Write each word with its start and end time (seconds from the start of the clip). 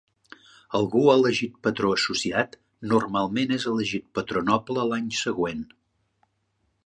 Algú 0.77 1.01
elegit 1.15 1.59
Patró 1.67 1.91
associat, 1.97 2.57
normalment 2.93 3.55
és 3.59 3.69
elegit 3.73 4.07
Patró 4.19 4.43
noble 4.49 4.89
l'any 4.93 5.11
següent. 5.21 5.61